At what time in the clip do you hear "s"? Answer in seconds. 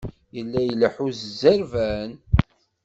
1.13-1.19